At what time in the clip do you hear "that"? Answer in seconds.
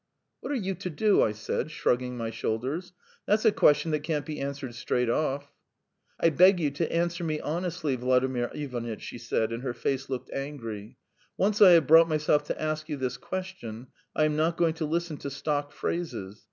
3.91-4.01